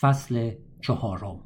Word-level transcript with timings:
فصل 0.00 0.54
چهارم 0.80 1.40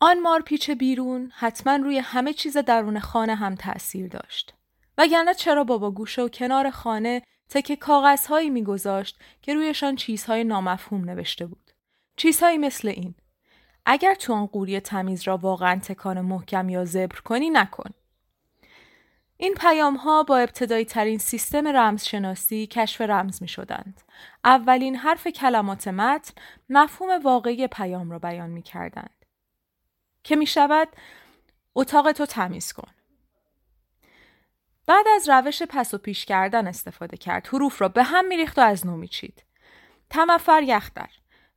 آن 0.00 0.20
مارپیچ 0.20 0.70
بیرون 0.70 1.32
حتما 1.34 1.76
روی 1.76 1.98
همه 1.98 2.32
چیز 2.32 2.56
درون 2.56 2.98
خانه 2.98 3.34
هم 3.34 3.54
تأثیر 3.54 4.08
داشت. 4.08 4.54
وگرنه 4.98 5.34
چرا 5.34 5.64
بابا 5.64 5.90
گوشه 5.90 6.22
و 6.22 6.28
کنار 6.28 6.70
خانه 6.70 7.22
تکه 7.50 7.76
کاغذهایی 7.76 8.50
میگذاشت 8.50 9.18
که 9.42 9.54
رویشان 9.54 9.96
چیزهای 9.96 10.44
نامفهوم 10.44 11.04
نوشته 11.04 11.46
بود. 11.46 11.70
چیزهایی 12.16 12.58
مثل 12.58 12.88
این. 12.88 13.14
اگر 13.90 14.14
تو 14.14 14.32
آن 14.32 14.46
قوری 14.46 14.80
تمیز 14.80 15.22
را 15.22 15.36
واقعا 15.36 15.78
تکان 15.78 16.20
محکم 16.20 16.68
یا 16.68 16.84
زبر 16.84 17.20
کنی 17.20 17.50
نکن. 17.50 17.90
این 19.36 19.54
پیام 19.54 19.96
ها 19.96 20.22
با 20.22 20.38
ابتدایی 20.38 20.84
ترین 20.84 21.18
سیستم 21.18 21.68
رمزشناسی 21.68 22.66
کشف 22.66 23.00
رمز 23.00 23.42
می 23.42 23.48
شدند. 23.48 24.00
اولین 24.44 24.96
حرف 24.96 25.28
کلمات 25.28 25.88
متن 25.88 26.34
مفهوم 26.68 27.22
واقعی 27.22 27.66
پیام 27.66 28.10
را 28.10 28.18
بیان 28.18 28.50
می 28.50 28.62
کردند. 28.62 29.24
که 30.22 30.36
می 30.36 30.46
شود 30.46 30.88
اتاق 31.74 32.12
تو 32.12 32.26
تمیز 32.26 32.72
کن. 32.72 32.92
بعد 34.86 35.06
از 35.16 35.28
روش 35.28 35.62
پس 35.62 35.94
و 35.94 35.98
پیش 35.98 36.24
کردن 36.24 36.66
استفاده 36.66 37.16
کرد. 37.16 37.46
حروف 37.46 37.82
را 37.82 37.88
به 37.88 38.02
هم 38.02 38.28
میریخت 38.28 38.58
و 38.58 38.62
از 38.62 38.86
نو 38.86 38.96
میچید. 38.96 39.44
تمفر 40.10 40.62
یختر. 40.62 41.10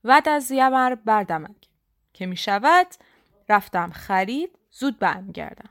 ود 0.04 0.30
از 0.30 0.52
یمر 0.52 0.96
بردمک. 0.96 1.71
که 2.14 2.26
می 2.26 2.38
شود 2.38 2.88
رفتم 3.50 3.92
خرید 3.92 4.60
زود 4.72 5.00
برمیگردم. 5.00 5.70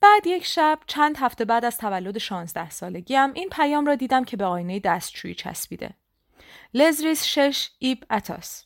بعد 0.00 0.26
یک 0.26 0.44
شب 0.44 0.78
چند 0.86 1.16
هفته 1.18 1.44
بعد 1.44 1.64
از 1.64 1.78
تولد 1.78 2.18
16 2.18 2.70
سالگیم 2.70 3.32
این 3.32 3.48
پیام 3.48 3.86
را 3.86 3.94
دیدم 3.94 4.24
که 4.24 4.36
به 4.36 4.44
آینه 4.44 4.80
دستشویی 4.80 5.34
چسبیده. 5.34 5.94
لزریس 6.74 7.24
شش 7.24 7.70
ایب 7.78 8.04
اتاس. 8.10 8.64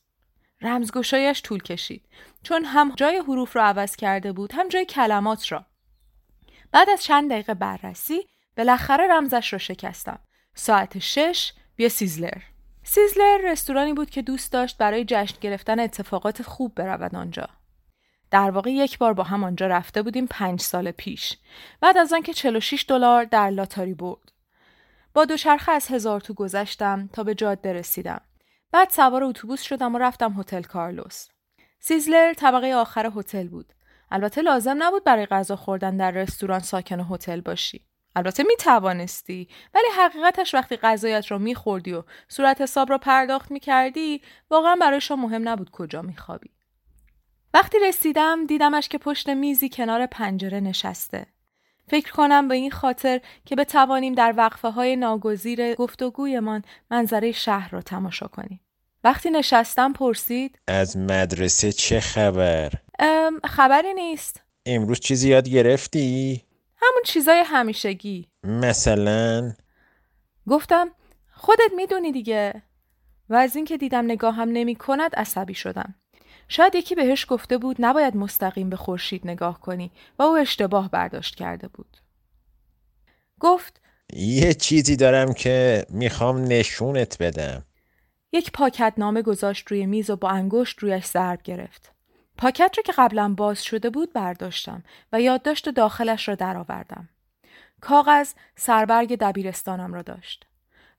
رمزگشایش 0.60 1.42
طول 1.42 1.62
کشید 1.62 2.08
چون 2.42 2.64
هم 2.64 2.92
جای 2.96 3.16
حروف 3.16 3.56
را 3.56 3.64
عوض 3.64 3.96
کرده 3.96 4.32
بود 4.32 4.52
هم 4.52 4.68
جای 4.68 4.84
کلمات 4.84 5.52
را. 5.52 5.66
بعد 6.72 6.90
از 6.90 7.02
چند 7.02 7.30
دقیقه 7.30 7.54
بررسی 7.54 8.28
بالاخره 8.56 9.06
رمزش 9.06 9.52
را 9.52 9.58
شکستم. 9.58 10.18
ساعت 10.54 10.98
شش 10.98 11.52
بیا 11.76 11.88
سیزلر. 11.88 12.42
سیزلر 12.82 13.38
رستورانی 13.44 13.92
بود 13.92 14.10
که 14.10 14.22
دوست 14.22 14.52
داشت 14.52 14.78
برای 14.78 15.04
جشن 15.08 15.36
گرفتن 15.40 15.80
اتفاقات 15.80 16.42
خوب 16.42 16.74
برود 16.74 17.14
آنجا. 17.14 17.48
در 18.30 18.50
واقع 18.50 18.70
یک 18.70 18.98
بار 18.98 19.12
با 19.12 19.22
هم 19.22 19.44
آنجا 19.44 19.66
رفته 19.66 20.02
بودیم 20.02 20.26
پنج 20.26 20.60
سال 20.60 20.90
پیش. 20.90 21.36
بعد 21.80 21.98
از 21.98 22.12
آنکه 22.12 22.32
46 22.32 22.84
دلار 22.88 23.24
در 23.24 23.50
لاتاری 23.50 23.94
برد. 23.94 24.32
با 25.14 25.24
دوچرخه 25.24 25.72
از 25.72 25.88
هزار 25.88 26.20
تو 26.20 26.34
گذشتم 26.34 27.08
تا 27.12 27.24
به 27.24 27.34
جاده 27.34 27.72
رسیدم. 27.72 28.20
بعد 28.72 28.90
سوار 28.90 29.24
اتوبوس 29.24 29.62
شدم 29.62 29.94
و 29.94 29.98
رفتم 29.98 30.40
هتل 30.40 30.62
کارلوس. 30.62 31.28
سیزلر 31.78 32.34
طبقه 32.34 32.74
آخر 32.74 33.12
هتل 33.16 33.48
بود. 33.48 33.72
البته 34.10 34.42
لازم 34.42 34.76
نبود 34.78 35.04
برای 35.04 35.26
غذا 35.26 35.56
خوردن 35.56 35.96
در 35.96 36.10
رستوران 36.10 36.60
ساکن 36.60 37.06
هتل 37.10 37.40
باشی. 37.40 37.89
البته 38.16 38.42
می 38.42 38.56
توانستی 38.56 39.48
ولی 39.74 39.86
حقیقتش 39.98 40.54
وقتی 40.54 40.76
غذایت 40.76 41.30
را 41.30 41.38
می 41.38 41.54
خوردی 41.54 41.92
و 41.92 42.02
صورت 42.28 42.60
حساب 42.60 42.90
را 42.90 42.98
پرداخت 42.98 43.50
می 43.50 43.60
کردی 43.60 44.22
واقعا 44.50 44.76
برایشان 44.80 45.20
مهم 45.20 45.48
نبود 45.48 45.70
کجا 45.70 46.02
می 46.02 46.16
خوابی. 46.16 46.50
وقتی 47.54 47.78
رسیدم 47.78 48.46
دیدمش 48.46 48.88
که 48.88 48.98
پشت 48.98 49.28
میزی 49.28 49.68
کنار 49.68 50.06
پنجره 50.06 50.60
نشسته. 50.60 51.26
فکر 51.88 52.12
کنم 52.12 52.48
به 52.48 52.54
این 52.54 52.70
خاطر 52.70 53.20
که 53.44 53.56
بتوانیم 53.56 54.14
در 54.14 54.34
وقفه 54.36 54.68
های 54.68 54.96
ناگزیر 54.96 55.74
گفتگویمان 55.74 56.62
منظره 56.90 57.32
شهر 57.32 57.70
را 57.70 57.82
تماشا 57.82 58.26
کنیم. 58.26 58.60
وقتی 59.04 59.30
نشستم 59.30 59.92
پرسید 59.92 60.58
از 60.68 60.96
مدرسه 60.96 61.72
چه 61.72 62.00
خبر؟ 62.00 62.72
خبری 63.44 63.94
نیست. 63.94 64.40
امروز 64.66 65.00
چیزی 65.00 65.28
یاد 65.28 65.48
گرفتی؟ 65.48 66.44
همون 66.82 67.02
چیزای 67.04 67.42
همیشگی. 67.46 68.28
مثلا؟ 68.44 69.52
گفتم 70.48 70.90
خودت 71.32 71.72
می‌دونی 71.76 72.12
دیگه. 72.12 72.62
و 73.28 73.34
از 73.34 73.56
اینکه 73.56 73.76
دیدم 73.76 74.04
نگاهم 74.04 74.48
نمی 74.48 74.74
کند 74.74 75.14
عصبی 75.14 75.54
شدم. 75.54 75.94
شاید 76.48 76.74
یکی 76.74 76.94
بهش 76.94 77.26
گفته 77.28 77.58
بود 77.58 77.76
نباید 77.78 78.16
مستقیم 78.16 78.70
به 78.70 78.76
خورشید 78.76 79.26
نگاه 79.26 79.60
کنی 79.60 79.92
و 80.18 80.22
او 80.22 80.36
اشتباه 80.36 80.90
برداشت 80.90 81.34
کرده 81.34 81.68
بود. 81.68 81.96
گفت 83.40 83.80
یه 84.12 84.54
چیزی 84.54 84.96
دارم 84.96 85.32
که 85.32 85.86
می‌خوام 85.88 86.44
نشونت 86.44 87.22
بدم. 87.22 87.64
یک 88.32 88.52
پاکت 88.52 88.94
نامه 88.96 89.22
گذاشت 89.22 89.68
روی 89.68 89.86
میز 89.86 90.10
و 90.10 90.16
با 90.16 90.28
انگشت 90.28 90.78
رویش 90.78 91.04
ضرب 91.04 91.42
گرفت. 91.42 91.92
پاکت 92.40 92.74
رو 92.76 92.82
که 92.82 92.92
قبلا 92.98 93.34
باز 93.36 93.64
شده 93.64 93.90
بود 93.90 94.12
برداشتم 94.12 94.82
و 95.12 95.20
یادداشت 95.20 95.68
داخلش 95.68 96.28
را 96.28 96.34
درآوردم. 96.34 97.08
کاغذ 97.80 98.32
سربرگ 98.56 99.16
دبیرستانم 99.18 99.94
را 99.94 100.02
داشت. 100.02 100.46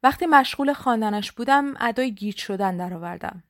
وقتی 0.04 0.26
مشغول 0.26 0.74
خواندنش 0.74 1.32
بودم 1.32 1.74
ادای 1.80 2.12
گیج 2.12 2.38
شدن 2.38 2.78
درآوردم. 2.78 3.44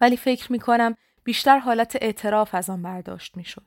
ولی 0.00 0.16
فکر 0.16 0.52
می 0.52 0.58
کنم 0.58 0.96
بیشتر 1.24 1.58
حالت 1.58 1.96
اعتراف 2.00 2.54
از 2.54 2.70
آن 2.70 2.82
برداشت 2.82 3.36
می 3.36 3.44
شد. 3.44 3.62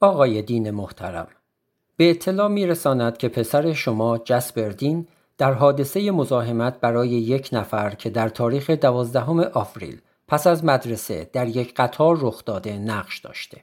آقای 0.00 0.42
دین 0.42 0.70
محترم 0.70 1.28
به 1.96 2.10
اطلاع 2.10 2.48
می 2.48 2.66
رساند 2.66 3.18
که 3.18 3.28
پسر 3.28 3.72
شما 3.72 4.18
جسپردین 4.18 5.08
در 5.38 5.52
حادثه 5.52 6.10
مزاحمت 6.10 6.80
برای 6.80 7.08
یک 7.08 7.48
نفر 7.52 7.90
که 7.90 8.10
در 8.10 8.28
تاریخ 8.28 8.70
دوازدهم 8.70 9.40
آوریل 9.54 10.00
پس 10.30 10.46
از 10.46 10.64
مدرسه 10.64 11.30
در 11.32 11.48
یک 11.48 11.74
قطار 11.74 12.18
رخ 12.20 12.44
داده 12.44 12.78
نقش 12.78 13.18
داشته. 13.18 13.60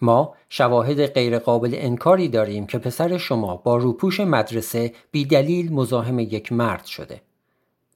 ما 0.00 0.34
شواهد 0.48 1.06
غیرقابل 1.06 1.74
انکاری 1.78 2.28
داریم 2.28 2.66
که 2.66 2.78
پسر 2.78 3.18
شما 3.18 3.56
با 3.56 3.76
روپوش 3.76 4.20
مدرسه 4.20 4.92
بی 5.10 5.24
دلیل 5.24 5.72
مزاحم 5.72 6.18
یک 6.18 6.52
مرد 6.52 6.84
شده. 6.84 7.20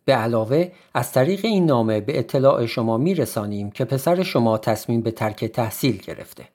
به 0.05 0.15
علاوه 0.15 0.73
از 0.95 1.13
طریق 1.13 1.45
این 1.45 1.67
نامه 1.67 2.01
به 2.01 2.19
اطلاع 2.19 2.67
شما 2.67 2.99
می 2.99 3.15
رسانیم 3.15 3.71
که 3.71 3.85
پسر 3.85 4.23
شما 4.23 4.59
تصمیم 4.59 5.01
به 5.01 5.11
ترک 5.11 5.45
تحصیل 5.45 5.97
گرفته. 5.97 6.49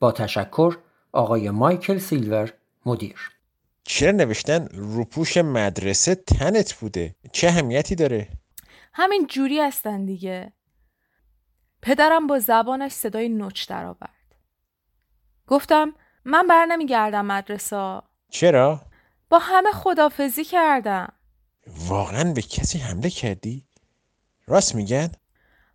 با 0.00 0.12
تشکر 0.12 0.76
آقای 1.12 1.50
مایکل 1.50 1.98
سیلور 1.98 2.52
مدیر 2.86 3.30
چرا 3.84 4.12
نوشتن 4.12 4.68
روپوش 4.72 5.36
مدرسه 5.36 6.14
تنت 6.14 6.74
بوده؟ 6.74 7.14
چه 7.32 7.48
اهمیتی 7.48 7.94
داره؟ 7.94 8.28
همین 8.94 9.26
جوری 9.26 9.60
هستن 9.60 10.04
دیگه. 10.04 10.52
پدرم 11.82 12.26
با 12.26 12.38
زبانش 12.38 12.92
صدای 12.92 13.28
نوچ 13.28 13.68
درآورد. 13.68 14.34
گفتم 15.46 15.94
من 16.24 16.46
بر 16.46 16.66
نمیگردم 16.66 17.26
مدرسه. 17.26 18.02
چرا؟ 18.30 18.80
با 19.28 19.38
همه 19.38 19.70
خدافزی 19.72 20.44
کردم. 20.44 21.12
واقعا 21.66 22.32
به 22.32 22.42
کسی 22.42 22.78
حمله 22.78 23.10
کردی؟ 23.10 23.66
راست 24.46 24.74
میگن؟ 24.74 25.12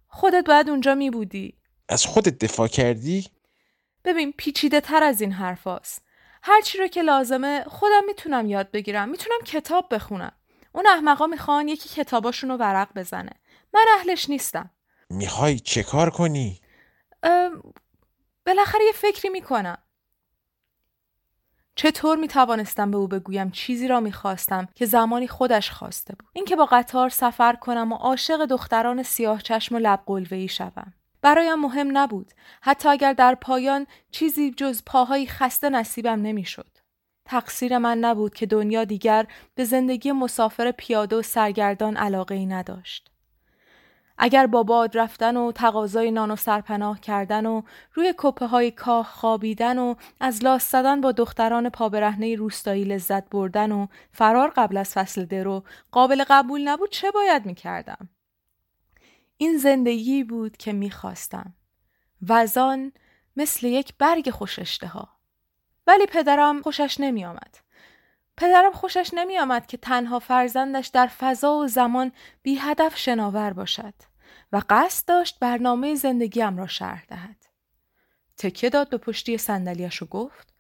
خودت 0.08 0.46
باید 0.46 0.70
اونجا 0.70 0.96
می 0.96 1.10
بودی. 1.10 1.58
از 1.90 2.06
خودت 2.06 2.40
دفاع 2.40 2.68
کردی؟ 2.68 3.28
ببین 4.04 4.34
پیچیده 4.38 4.82
تر 4.82 5.04
از 5.04 5.22
این 5.22 5.32
حرف 5.32 5.68
هست. 5.68 6.02
هر 6.44 6.62
چی 6.62 6.78
رو 6.78 6.88
که 6.88 7.02
لازمه 7.02 7.64
خودم 7.68 8.06
می‌تونم 8.08 8.48
یاد 8.48 8.72
بگیرم. 8.72 9.10
می‌تونم 9.10 9.40
کتاب 9.46 9.94
بخونم. 9.96 10.32
اون 10.72 10.88
احمقا 10.88 11.28
می‌خوان 11.28 11.68
یکی 11.68 11.90
کتاباشون 11.90 12.50
رو 12.50 12.58
ورق 12.58 12.90
بزنه. 12.96 13.32
من 13.74 13.86
اهلش 13.98 14.30
نیستم. 14.30 14.70
می‌خوای 15.10 15.60
چه 15.60 15.84
کار 15.84 16.10
کنی؟ 16.10 16.62
بالاخره 18.46 18.86
یه 18.86 18.92
فکری 18.92 19.30
می‌کنم. 19.30 19.78
چطور 21.76 22.18
می 22.18 22.28
توانستم 22.28 22.92
به 22.92 22.98
او 22.98 23.08
بگویم 23.08 23.52
چیزی 23.52 23.88
را 23.88 24.00
می 24.00 24.12
خواستم 24.12 24.68
که 24.76 24.86
زمانی 24.86 25.28
خودش 25.28 25.72
خواسته 25.72 26.16
بود 26.16 26.30
اینکه 26.34 26.56
با 26.56 26.66
قطار 26.66 27.10
سفر 27.10 27.56
کنم 27.56 27.92
و 27.92 27.96
عاشق 27.96 28.46
دختران 28.46 29.04
سیاه 29.04 29.42
چشم 29.42 29.76
و 29.76 29.80
لب 29.80 30.04
قلوه‌ای 30.06 30.48
شوم 30.48 30.94
برایم 31.22 31.60
مهم 31.60 31.98
نبود 31.98 32.32
حتی 32.62 32.90
اگر 32.90 33.14
در 33.14 33.36
پایان 33.36 33.88
چیزی 34.12 34.52
جز 34.52 34.82
پاهایی 34.86 35.28
خسته 35.28 35.70
نصیبم 35.70 36.22
نمی‌شد 36.22 36.78
تقصیر 37.30 37.78
من 37.78 37.98
نبود 37.98 38.34
که 38.34 38.46
دنیا 38.46 38.84
دیگر 38.84 39.28
به 39.56 39.64
زندگی 39.64 40.12
مسافر 40.12 40.72
پیاده 40.72 41.16
و 41.16 41.22
سرگردان 41.22 41.98
علاقه 41.98 42.36
ای 42.36 42.46
نداشت 42.46 43.12
اگر 44.18 44.48
با 44.48 44.64
باد 44.64 44.98
رفتن 44.98 45.38
و 45.38 45.52
تقاضای 45.52 46.12
نان 46.12 46.32
و 46.32 46.36
سرپناه 46.36 47.00
کردن 47.00 47.46
و 47.46 47.62
روی 47.94 48.14
کپه 48.18 48.46
های 48.46 48.72
کاه 48.72 49.06
خوابیدن 49.06 49.78
و 49.78 49.96
از 50.20 50.44
لاس 50.44 50.72
زدن 50.72 51.02
با 51.02 51.12
دختران 51.12 51.70
پابرهنه 51.70 52.36
روستایی 52.36 52.84
لذت 52.84 53.30
بردن 53.30 53.72
و 53.72 53.88
فرار 54.12 54.54
قبل 54.56 54.78
از 54.78 54.94
فصل 54.94 55.26
درو 55.26 55.64
قابل 55.92 56.24
قبول 56.30 56.68
نبود 56.68 56.90
چه 56.90 57.12
باید 57.12 57.46
می 57.46 57.56
کردم؟ 57.56 58.10
این 59.38 59.58
زندگی 59.58 60.24
بود 60.24 60.58
که 60.58 60.74
می 60.74 60.92
خواستم. 60.92 61.54
وزان 62.28 62.92
مثل 63.36 63.68
یک 63.68 63.94
برگ 63.98 64.30
خوش. 64.30 64.60
ولی 65.90 66.06
پدرم 66.06 66.62
خوشش 66.62 67.00
نمی 67.00 67.26
آمد. 67.26 67.58
پدرم 68.38 68.72
خوشش 68.72 69.10
نمی 69.14 69.40
آمد 69.40 69.68
که 69.68 69.78
تنها 69.78 70.20
فرزندش 70.20 70.88
در 70.88 71.08
فضا 71.08 71.54
و 71.54 71.68
زمان 71.68 72.12
بی 72.42 72.56
هدف 72.56 72.98
شناور 72.98 73.54
باشد 73.54 73.94
و 74.52 74.62
قصد 74.70 75.08
داشت 75.08 75.40
برنامه 75.40 75.96
زندگیم 75.96 76.58
را 76.58 76.68
شرح 76.68 77.06
دهد. 77.06 77.46
تکه 78.38 78.70
داد 78.70 78.90
به 78.90 78.98
پشتی 78.98 79.38
صندلیاش 79.38 80.02
و 80.02 80.06
گفت 80.06 80.54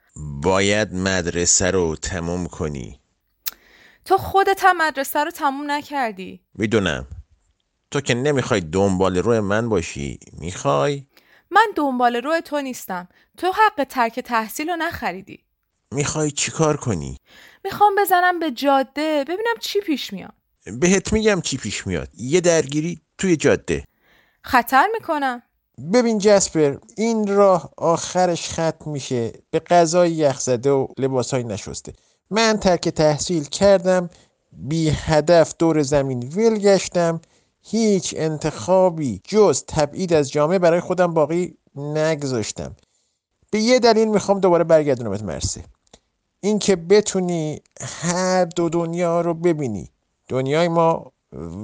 باید 0.43 0.93
مدرسه 0.93 1.71
رو 1.71 1.95
تموم 1.95 2.47
کنی 2.47 2.99
تو 4.05 4.17
خودت 4.17 4.61
هم 4.63 4.77
مدرسه 4.77 5.23
رو 5.23 5.31
تموم 5.31 5.71
نکردی 5.71 6.41
می‌دونم 6.53 7.07
تو 7.91 8.01
که 8.01 8.13
نمی‌خوای 8.13 8.61
دنبال 8.61 9.17
روی 9.17 9.39
من 9.39 9.69
باشی 9.69 10.19
می‌خوای 10.33 11.07
من 11.51 11.67
دنبال 11.75 12.15
روی 12.15 12.41
تو 12.41 12.61
نیستم. 12.61 13.07
تو 13.37 13.47
حق 13.51 13.83
ترک 13.83 14.19
تحصیل 14.19 14.69
رو 14.69 14.75
نخریدی. 14.75 15.43
می‌خوای 15.91 16.31
چیکار 16.31 16.77
کنی؟ 16.77 17.17
می‌خوام 17.63 17.95
بزنم 17.95 18.39
به 18.39 18.51
جاده 18.51 19.23
ببینم 19.23 19.55
چی 19.59 19.79
پیش 19.81 20.13
میاد. 20.13 20.33
بهت 20.79 21.13
میگم 21.13 21.41
چی 21.41 21.57
پیش 21.57 21.87
میاد. 21.87 22.09
یه 22.17 22.41
درگیری 22.41 23.01
توی 23.17 23.35
جاده. 23.35 23.83
خطر 24.43 24.87
می‌کنم. 24.93 25.41
ببین 25.93 26.17
جسپر 26.17 26.77
این 26.97 27.27
راه 27.27 27.73
آخرش 27.77 28.49
ختم 28.49 28.91
میشه. 28.91 29.33
به 29.51 29.59
غذای 29.59 30.11
یخزده 30.11 30.71
و 30.71 30.87
لباسهای 30.97 31.43
نشسته. 31.43 31.93
من 32.31 32.57
ترک 32.57 32.89
تحصیل 32.89 33.43
کردم 33.43 34.09
بی 34.51 34.89
هدف 34.89 35.53
دور 35.59 35.81
زمین 35.81 36.19
ول 36.19 36.57
گشتم. 36.57 37.21
هیچ 37.61 38.13
انتخابی 38.17 39.21
جز 39.23 39.63
تبعید 39.67 40.13
از 40.13 40.31
جامعه 40.31 40.59
برای 40.59 40.79
خودم 40.79 41.13
باقی 41.13 41.57
نگذاشتم. 41.75 42.75
به 43.51 43.59
یه 43.59 43.79
دلیل 43.79 44.07
می‌خوام 44.07 44.39
دوباره 44.39 44.63
برگردونمت 44.63 45.23
مرسه 45.23 45.63
اینکه 46.41 46.75
بتونی 46.75 47.61
هر 47.81 48.45
دو 48.45 48.69
دنیا 48.69 49.21
رو 49.21 49.33
ببینی. 49.33 49.89
دنیای 50.27 50.67
ما 50.67 51.11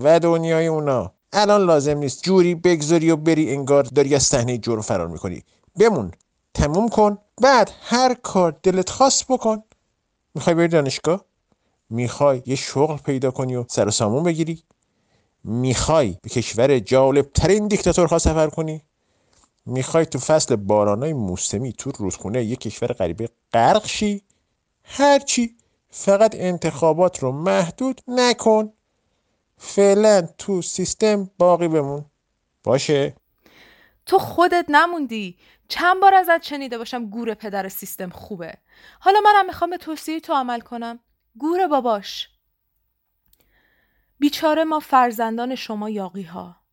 و 0.03 0.19
دنیای 0.19 0.67
اونا. 0.67 1.11
الان 1.33 1.61
لازم 1.61 1.97
نیست 1.97 2.23
جوری 2.23 2.55
بگذاری 2.55 3.11
و 3.11 3.15
بری 3.15 3.51
انگار 3.51 3.83
داری 3.83 4.15
از 4.15 4.23
صحنه 4.23 4.57
جور 4.57 4.81
فرار 4.81 5.07
می‌کنی. 5.07 5.43
بمون. 5.79 6.11
تموم 6.53 6.89
کن. 6.89 7.17
بعد 7.41 7.71
هر 7.81 8.13
کار 8.13 8.59
دلت 8.63 8.89
خواست 8.89 9.27
بکن. 9.27 9.63
می‌خوای 10.35 10.55
بری 10.55 10.67
دانشگاه؟ 10.67 11.25
می‌خوای 11.89 12.41
یه 12.45 12.55
شغل 12.55 12.97
پیدا 12.97 13.31
کنی 13.31 13.55
و 13.55 13.65
سر 13.67 13.87
و 13.87 13.91
سامون 13.91 14.23
بگیری؟ 14.23 14.63
می‌خوای 15.47 16.17
به 16.21 16.29
کشور 16.29 16.79
جالب 16.79 17.31
ترین 17.31 17.67
دیکتاتورها 17.67 18.19
سفر 18.19 18.47
کنی؟ 18.49 18.81
می‌خوای 19.65 20.05
تو 20.05 20.19
فصل 20.19 20.55
بارانای 20.55 21.13
موسمی 21.13 21.73
تو 21.73 21.91
رودخونه 21.91 22.43
یه 22.43 22.55
کشور 22.55 22.87
غریبه 22.87 23.29
غرق 23.53 23.87
شی؟ 23.87 24.21
هرچی 24.83 25.57
فقط 25.89 26.35
انتخابات 26.35 27.19
رو 27.19 27.31
محدود 27.31 28.01
نکن. 28.07 28.73
فعلا 29.57 30.21
تو 30.37 30.61
سیستم 30.61 31.29
باقی 31.37 31.67
بمون. 31.67 32.05
باشه؟ 32.63 33.15
تو 34.05 34.19
خودت 34.19 34.65
نموندی. 34.69 35.37
چند 35.67 36.01
بار 36.01 36.13
ازت 36.13 36.43
شنیده 36.43 36.77
باشم 36.77 37.09
گور 37.09 37.33
پدر 37.33 37.69
سیستم 37.69 38.09
خوبه. 38.09 38.53
حالا 38.99 39.19
منم 39.25 39.45
می‌خوام 39.45 39.69
به 39.69 39.77
توصیه 39.77 40.19
تو 40.19 40.33
عمل 40.33 40.59
کنم. 40.59 40.99
گور 41.37 41.67
باباش. 41.67 42.29
بیچاره 44.19 44.63
ما 44.63 44.79
فرزندان 44.79 45.55
شما 45.55 45.89
یاقی 45.89 46.23
ها 46.23 46.65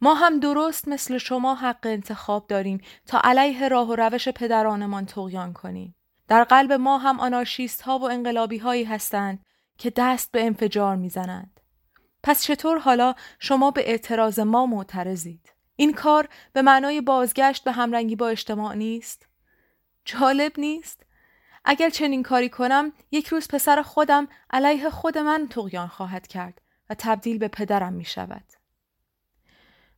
ما 0.00 0.14
هم 0.14 0.40
درست 0.40 0.88
مثل 0.88 1.18
شما 1.18 1.54
حق 1.54 1.86
انتخاب 1.86 2.46
داریم 2.46 2.80
تا 3.06 3.20
علیه 3.24 3.68
راه 3.68 3.88
و 3.88 3.96
روش 3.96 4.28
پدرانمان 4.28 5.06
تقیان 5.06 5.52
کنیم. 5.52 5.94
در 6.28 6.44
قلب 6.44 6.72
ما 6.72 6.98
هم 6.98 7.20
آنارشیست 7.20 7.82
ها 7.82 7.98
و 7.98 8.10
انقلابی 8.10 8.58
هایی 8.58 8.84
هستند 8.84 9.44
که 9.78 9.92
دست 9.96 10.32
به 10.32 10.46
انفجار 10.46 10.96
می‌زنند. 10.96 11.60
پس 12.22 12.42
چطور 12.42 12.78
حالا 12.78 13.14
شما 13.38 13.70
به 13.70 13.90
اعتراض 13.90 14.38
ما 14.38 14.66
معترضید؟ 14.66 15.52
این 15.76 15.92
کار 15.92 16.28
به 16.52 16.62
معنای 16.62 17.00
بازگشت 17.00 17.64
به 17.64 17.72
همرنگی 17.72 18.16
با 18.16 18.28
اجتماع 18.28 18.74
نیست؟ 18.74 19.28
جالب 20.04 20.52
نیست؟ 20.60 21.06
اگر 21.64 21.90
چنین 21.90 22.22
کاری 22.22 22.48
کنم 22.48 22.92
یک 23.10 23.26
روز 23.26 23.48
پسر 23.48 23.82
خودم 23.82 24.28
علیه 24.50 24.90
خود 24.90 25.18
من 25.18 25.48
تقیان 25.50 25.88
خواهد 25.88 26.26
کرد 26.26 26.60
و 26.90 26.94
تبدیل 26.98 27.38
به 27.38 27.48
پدرم 27.48 27.92
می 27.92 28.04
شود. 28.04 28.44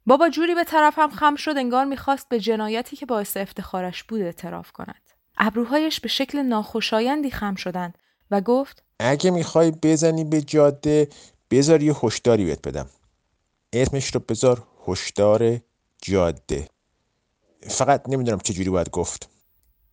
بابا 0.06 0.28
جوری 0.28 0.54
به 0.54 0.64
طرفم 0.64 1.10
خم 1.10 1.36
شد 1.36 1.54
انگار 1.56 1.84
می‌خواست 1.84 2.28
به 2.28 2.40
جنایتی 2.40 2.96
که 2.96 3.06
باعث 3.06 3.36
افتخارش 3.36 4.02
بود 4.04 4.20
اعتراف 4.20 4.72
کند. 4.72 5.10
ابروهایش 5.38 6.00
به 6.00 6.08
شکل 6.08 6.38
ناخوشایندی 6.38 7.30
خم 7.30 7.54
شدند 7.54 7.98
و 8.30 8.40
گفت 8.40 8.84
اگه 8.98 9.30
می‌خوای 9.30 9.70
بزنی 9.70 10.24
به 10.24 10.40
جاده 10.40 11.08
بذار 11.50 11.82
یه 11.82 11.94
هشداری 12.02 12.44
بهت 12.44 12.68
بدم 12.68 12.86
اسمش 13.72 14.14
رو 14.14 14.20
بذار 14.20 14.66
هشدار 14.88 15.60
جاده 16.02 16.68
فقط 17.60 18.08
نمی‌دونم 18.08 18.38
چجوری 18.38 18.70
باید 18.70 18.90
گفت 18.90 19.28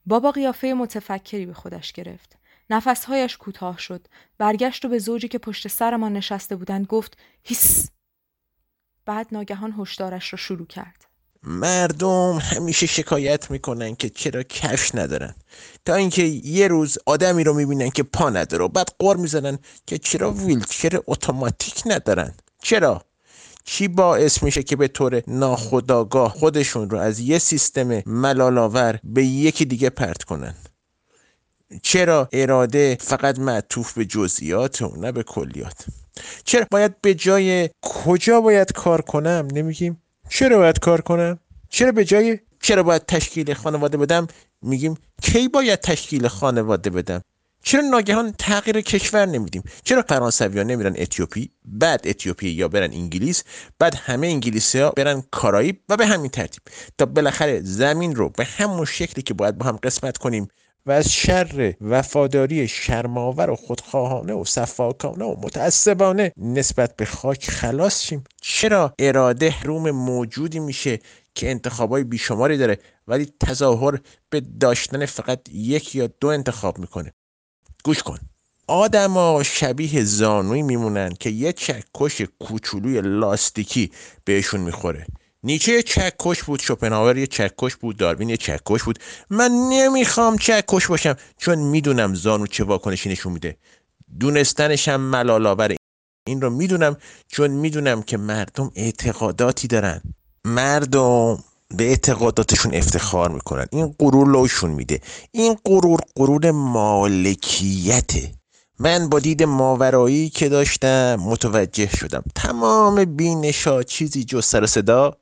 بابا 0.09 0.31
قیافه 0.31 0.73
متفکری 0.73 1.45
به 1.45 1.53
خودش 1.53 1.91
گرفت. 1.91 2.37
نفسهایش 2.69 3.37
کوتاه 3.37 3.77
شد. 3.77 4.07
برگشت 4.37 4.85
و 4.85 4.89
به 4.89 4.99
زوجی 4.99 5.27
که 5.27 5.37
پشت 5.37 5.67
سرمان 5.67 6.13
نشسته 6.13 6.55
بودند 6.55 6.85
گفت 6.85 7.17
هیس. 7.43 7.89
بعد 9.05 9.27
ناگهان 9.31 9.75
هشدارش 9.79 10.33
را 10.33 10.37
شروع 10.37 10.67
کرد. 10.67 11.05
مردم 11.43 12.37
همیشه 12.37 12.85
شکایت 12.85 13.51
می‌کنن 13.51 13.95
که 13.95 14.09
چرا 14.09 14.43
کفش 14.43 14.95
ندارن 14.95 15.35
تا 15.85 15.95
اینکه 15.95 16.23
یه 16.23 16.67
روز 16.67 16.97
آدمی 17.05 17.43
رو 17.43 17.53
می‌بینن 17.53 17.89
که 17.89 18.03
پا 18.03 18.29
نداره 18.29 18.65
و 18.65 18.67
بعد 18.67 18.89
قر 18.99 19.15
می‌زنن 19.15 19.59
که 19.85 19.97
چرا 19.97 20.31
ویلچر 20.31 20.99
اتوماتیک 21.07 21.83
ندارن 21.85 22.33
چرا 22.61 23.05
چی 23.71 23.87
باعث 23.87 24.43
میشه 24.43 24.63
که 24.63 24.75
به 24.75 24.87
طور 24.87 25.21
ناخودآگاه 25.27 26.31
خودشون 26.31 26.89
رو 26.89 26.97
از 26.97 27.19
یه 27.19 27.39
سیستم 27.39 28.01
ملالاور 28.05 28.99
به 29.03 29.25
یکی 29.25 29.65
دیگه 29.65 29.89
پرت 29.89 30.23
کنن؟ 30.23 30.55
چرا 31.81 32.29
اراده 32.31 32.97
فقط 33.01 33.39
معطوف 33.39 33.93
به 33.93 34.05
جزئیات 34.05 34.81
و 34.81 34.95
نه 34.97 35.11
به 35.11 35.23
کلیات؟ 35.23 35.85
چرا 36.43 36.65
باید 36.71 37.01
به 37.01 37.13
جای 37.13 37.69
کجا 37.81 38.41
باید 38.41 38.71
کار 38.71 39.01
کنم؟ 39.01 39.47
نمیگیم 39.53 40.01
چرا 40.29 40.57
باید 40.57 40.79
کار 40.79 41.01
کنم؟ 41.01 41.39
چرا 41.69 41.91
به 41.91 42.05
جای 42.05 42.39
چرا 42.61 42.83
باید 42.83 43.05
تشکیل 43.05 43.53
خانواده 43.53 43.97
بدم؟ 43.97 44.27
میگیم 44.61 44.97
کی 45.21 45.47
باید 45.47 45.79
تشکیل 45.79 46.27
خانواده 46.27 46.89
بدم؟ 46.89 47.21
چرا 47.63 47.81
ناگهان 47.81 48.31
تغییر 48.31 48.81
کشور 48.81 49.25
نمیدیم؟ 49.25 49.63
چرا 49.83 50.01
فرانسوی 50.09 50.57
ها 50.57 50.63
نمیرن 50.63 50.95
اتیوپی 50.97 51.51
بعد 51.65 52.07
اتیوپی 52.07 52.49
یا 52.49 52.67
برن 52.67 52.91
انگلیس 52.93 53.43
بعد 53.79 53.95
همه 53.95 54.27
انگلیسی 54.27 54.79
ها 54.79 54.89
برن 54.89 55.23
کارائیب 55.31 55.81
و 55.89 55.97
به 55.97 56.05
همین 56.05 56.29
ترتیب. 56.29 56.63
تا 56.97 57.05
بالاخره 57.05 57.61
زمین 57.61 58.15
رو 58.15 58.29
به 58.29 58.45
همون 58.45 58.85
شکلی 58.85 59.23
که 59.23 59.33
باید 59.33 59.57
با 59.57 59.65
هم 59.65 59.79
قسمت 59.83 60.17
کنیم 60.17 60.47
و 60.85 60.91
از 60.91 61.11
شر 61.11 61.73
وفاداری 61.81 62.67
شرماور 62.67 63.49
و 63.49 63.55
خودخواهانه 63.55 64.33
و 64.33 64.45
صفاکانه 64.45 65.25
و 65.25 65.35
متعصبانه 65.41 66.31
نسبت 66.37 66.95
به 66.95 67.05
خاک 67.05 67.49
خلاص 67.49 68.01
شیم. 68.03 68.23
چرا 68.41 68.93
اراده 68.99 69.61
روم 69.63 69.91
موجودی 69.91 70.59
میشه 70.59 70.99
که 71.35 71.49
انتخابای 71.51 72.03
بیشماری 72.03 72.57
داره 72.57 72.79
ولی 73.07 73.33
تظاهر 73.39 73.99
به 74.29 74.41
داشتن 74.59 75.05
فقط 75.05 75.39
یک 75.51 75.95
یا 75.95 76.09
دو 76.19 76.27
انتخاب 76.27 76.79
می‌کنه؟ 76.79 77.13
گوش 77.83 78.03
کن. 78.03 78.19
آدما 78.67 79.43
شبیه 79.43 80.03
زانوی 80.03 80.61
میمونن 80.61 81.13
که 81.19 81.29
یه 81.29 81.53
چکش 81.53 82.21
کوچولوی 82.39 83.01
لاستیکی 83.01 83.91
بهشون 84.25 84.61
می‌خوره. 84.61 85.05
نیچه 85.43 85.83
چکش 85.83 86.43
بود 86.43 86.61
شوپنهاور 86.61 87.17
یه 87.17 87.27
چکش 87.27 87.75
بود 87.75 87.97
داروین 87.97 88.29
یه 88.29 88.37
چکش 88.37 88.83
بود. 88.83 88.99
من 89.29 89.51
نمی‌خوام 89.51 90.37
چکش 90.37 90.87
باشم 90.87 91.15
چون 91.37 91.59
می‌دونم 91.59 92.15
زانو 92.15 92.47
چه 92.47 92.63
واکنشی 92.63 93.09
نشون 93.09 93.33
میده. 93.33 93.57
دونستنشم 94.19 95.01
ملالاور 95.01 95.75
این 96.27 96.41
رو 96.41 96.49
می‌دونم 96.49 96.97
چون 97.27 97.51
می‌دونم 97.51 98.01
که 98.03 98.17
مردم 98.17 98.71
اعتقاداتی 98.75 99.67
دارن. 99.67 100.01
مردم. 100.45 101.43
به 101.77 101.83
اعتقاداتشون 101.83 102.75
افتخار 102.75 103.31
می‌کنن. 103.31 103.65
این 103.71 103.95
غرور 103.99 104.27
لوشون 104.27 104.71
میده. 104.71 105.01
این 105.31 105.57
غرور 105.65 105.99
غرور 106.15 106.51
مالکیته 106.51 108.31
من 108.79 109.09
با 109.09 109.19
دید 109.19 109.43
ماورایی 109.43 110.29
که 110.29 110.49
داشتم 110.49 111.15
متوجه 111.15 111.95
شدم. 111.95 112.23
تمام 112.35 113.05
بینشا 113.05 113.83
چیزی 113.83 114.23
جز 114.23 114.45
سر 114.45 114.65
صدا 114.65 115.17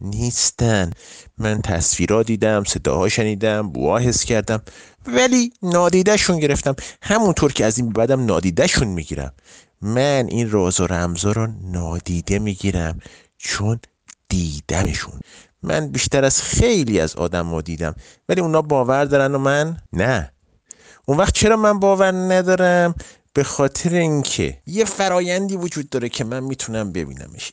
نیستن. 0.00 0.90
من 1.38 1.62
تصویرها 1.62 2.22
دیدم 2.22 2.64
صداها 2.64 3.08
شنیدم 3.08 3.68
بوها 3.68 3.98
حس 3.98 4.24
کردم. 4.24 4.62
ولی 5.06 5.52
نادیدهشون 5.62 6.38
گرفتم. 6.38 6.76
همونطور 7.02 7.52
که 7.52 7.64
از 7.64 7.78
این 7.78 7.90
بعدم 7.90 8.24
نادیدهشون 8.24 8.88
می‌گیرم. 8.88 9.32
من 9.82 10.26
این 10.28 10.50
راز 10.50 10.80
و 10.80 10.86
رمزا 10.86 11.32
رو 11.32 11.48
نادیده 11.62 12.38
می‌گیرم. 12.38 13.00
چون 13.38 13.80
دیدمشون 14.28 15.20
من 15.62 15.88
بیشتر 15.88 16.24
از 16.24 16.42
خیلی 16.42 17.00
از 17.00 17.16
آدم 17.16 17.46
ها 17.46 17.60
دیدم. 17.60 17.94
ولی 18.28 18.40
اونا 18.40 18.62
باور 18.62 19.04
دارن 19.04 19.34
و 19.34 19.38
من 19.38 19.76
نه. 19.92 20.32
اون 21.06 21.18
وقت 21.18 21.34
چرا 21.34 21.56
من 21.56 21.78
باور 21.78 22.12
ندارم؟ 22.12 22.94
به 23.32 23.44
خاطر 23.44 23.94
اینکه 23.94 24.58
یه 24.66 24.84
فرایندی 24.84 25.56
وجود 25.56 25.88
داره 25.88 26.08
که 26.08 26.24
من 26.24 26.40
می‌تونم 26.40 26.92
ببینمش. 26.92 27.52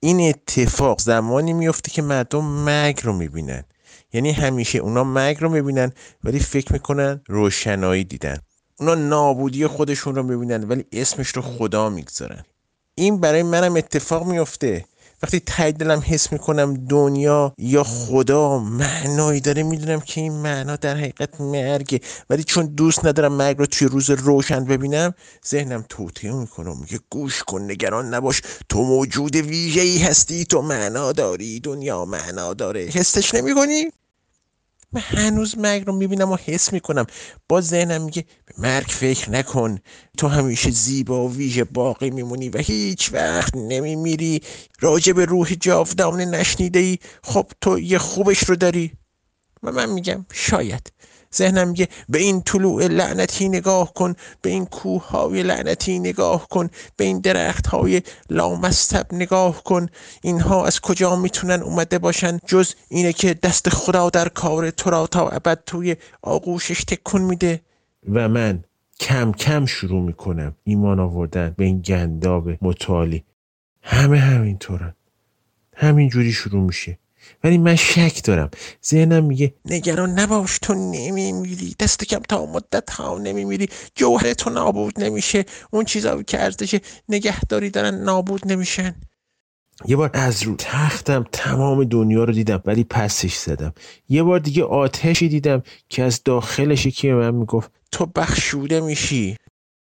این 0.00 0.28
اتفاق 0.28 1.00
زمانی 1.00 1.52
میفته 1.52 1.90
که 1.90 2.02
مردم 2.02 2.44
مرگ 2.44 3.00
رو 3.02 3.12
می‌بینن. 3.12 3.64
یعنی 4.12 4.32
همیشه 4.32 4.78
اونا 4.78 5.04
مرگ 5.04 5.40
رو 5.40 5.48
می‌بینن 5.48 5.92
ولی 6.24 6.38
فکر 6.38 6.72
می‌کنن 6.72 7.20
روشنایی 7.28 8.04
دیدن. 8.04 8.38
اونا 8.80 8.94
نابودی 8.94 9.66
خودشون 9.66 10.14
رو 10.14 10.22
می‌بینن 10.22 10.64
ولی 10.64 10.84
اسمش 10.92 11.28
رو 11.28 11.42
خدا 11.42 11.88
می‌گذارن. 11.88 12.44
این 12.94 13.20
برای 13.20 13.42
منم 13.42 13.76
اتفاق 13.76 14.26
میفته. 14.26 14.84
وقتی 15.22 15.40
تای 15.40 15.72
دلم 15.72 16.02
حس 16.06 16.32
می‌کنم 16.32 16.74
دنیا 16.74 17.54
یا 17.58 17.82
خدا 17.84 18.58
معنایی 18.58 19.40
داره 19.40 19.62
می‌دونم 19.62 20.00
که 20.00 20.20
این 20.20 20.32
معنا 20.32 20.76
در 20.76 20.96
حقیقت 20.96 21.40
مرگه. 21.40 22.00
ولی 22.30 22.44
چون 22.44 22.66
دوست 22.66 23.06
ندارم 23.06 23.32
مرگ 23.32 23.58
رو 23.58 23.66
توی 23.66 23.88
روز 23.88 24.10
روشن 24.10 24.64
ببینم 24.64 25.14
ذهنم 25.48 25.84
توطئه 25.88 26.32
می‌کنه 26.32 26.80
میگه 26.80 26.98
گوش 27.10 27.42
کن 27.42 27.62
نگران 27.62 28.14
نباش. 28.14 28.42
تو 28.68 28.82
موجود 28.82 29.36
ویژه 29.36 29.80
ای 29.80 29.98
هستی 29.98 30.44
تو 30.44 30.62
معنا 30.62 31.12
داری 31.12 31.60
دنیا 31.60 32.04
معنا 32.04 32.54
داره. 32.54 32.80
حسش 32.80 33.34
نمی‌کنی؟ 33.34 33.90
من 34.92 35.00
هنوز 35.00 35.58
مرگ 35.58 35.86
رو 35.86 35.92
می‌بینم 35.92 36.32
و 36.32 36.36
حس 36.36 36.72
می‌کنم. 36.72 37.06
با 37.48 37.60
ذهنم 37.60 38.02
میگه 38.02 38.24
به 38.46 38.54
مرگ 38.58 38.86
فکر 38.86 39.30
نکن. 39.30 39.78
تو 40.18 40.28
همیشه 40.28 40.70
زیبا 40.70 41.28
و 41.28 41.34
ویژه 41.34 41.64
باقی 41.64 42.10
میمونی 42.10 42.48
و 42.48 42.58
هیچ 42.58 43.12
وقت 43.12 43.56
نمیمیری. 43.56 44.40
راجع 44.80 45.12
به 45.12 45.24
روح 45.24 45.54
جاودانه 45.54 46.24
نشنیده 46.24 46.78
ای 46.78 46.98
خب 47.22 47.46
تو 47.60 47.78
یه 47.78 47.98
خوبش 47.98 48.42
رو 48.42 48.56
داری. 48.56 48.92
و 49.62 49.72
من 49.72 49.88
میگم 49.90 50.26
شاید. 50.32 50.92
ذهنم 51.36 51.68
میگه 51.68 51.88
به 52.08 52.18
این 52.18 52.42
طلوع 52.42 52.86
لعنتی 52.86 53.48
نگاه 53.48 53.92
کن 53.94 54.14
به 54.42 54.50
این 54.50 54.66
کوه 54.66 55.08
های 55.08 55.42
لعنتی 55.42 55.98
نگاه 55.98 56.48
کن 56.48 56.68
به 56.96 57.04
این 57.04 57.20
درخت 57.20 57.66
های 57.66 58.02
لامستب 58.30 59.06
نگاه 59.12 59.64
کن. 59.64 59.88
اینها 60.22 60.66
از 60.66 60.80
کجا 60.80 61.16
می‌تونن 61.16 61.62
اومده 61.62 61.98
باشن؟ 61.98 62.38
جز 62.46 62.74
اینه 62.88 63.12
که 63.12 63.34
دست 63.34 63.68
خدا 63.68 64.10
در 64.10 64.28
کار 64.28 64.70
تو 64.70 64.90
را 64.90 65.06
تا 65.06 65.28
ابد 65.28 65.62
توی 65.66 65.96
آغوشش 66.22 66.84
تکون 66.84 67.22
میده. 67.22 67.60
و 68.12 68.28
من 68.28 68.64
کم 69.00 69.32
کم 69.32 69.66
شروع 69.66 70.02
می‌کنم 70.02 70.56
ایمان 70.64 71.00
آوردن 71.00 71.54
به 71.56 71.64
این 71.64 71.80
گنداب 71.80 72.48
متعالی 72.62 73.24
همه 73.82 74.18
همینطورن. 74.18 74.94
همینجوری 75.76 76.32
شروع 76.32 76.62
میشه. 76.62 76.98
ولی 77.44 77.58
من 77.58 77.76
شک 77.76 78.24
دارم. 78.24 78.50
ذهنم 78.86 79.24
میگه 79.24 79.54
نگران 79.64 80.18
نباش 80.18 80.58
تو 80.58 80.74
نمیمیری. 80.74 81.76
دست 81.80 82.04
کم 82.04 82.18
تا 82.18 82.46
مدت 82.46 82.90
ها 82.90 83.18
نمیمیری. 83.18 83.68
جوهر 83.94 84.32
تو 84.32 84.50
نابود 84.50 85.00
نمیشه. 85.00 85.44
اون 85.70 85.84
چیزا 85.84 86.22
که 86.22 86.42
ارزش 86.42 86.80
نگهداری 87.08 87.70
دارن 87.70 87.94
نابود 87.94 88.52
نمیشن. 88.52 88.94
یه 89.84 89.96
بار 89.96 90.10
از 90.12 90.42
رو 90.42 90.54
تختم 90.56 91.24
تمام 91.32 91.84
دنیا 91.84 92.24
رو 92.24 92.32
دیدم 92.32 92.62
ولی 92.66 92.84
پسش 92.84 93.34
زدم. 93.34 93.72
یه 94.08 94.22
بار 94.22 94.38
دیگه 94.38 94.64
آتشی 94.64 95.28
دیدم 95.28 95.62
که 95.88 96.02
از 96.02 96.22
داخلش 96.24 96.86
یکی 96.86 97.08
به 97.08 97.14
من 97.14 97.34
می‌گفت 97.34 97.70
تو 97.92 98.06
بخشوده 98.06 98.80
میشی. 98.80 99.36